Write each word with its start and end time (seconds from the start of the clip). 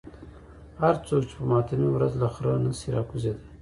هر 0.81 0.95
څوک 1.07 1.21
چې 1.29 1.33
په 1.39 1.43
ماتمي 1.51 1.87
ورځ 1.91 2.13
له 2.21 2.27
خره 2.33 2.53
نشي 2.65 2.87
راکوزېدای. 2.95 3.45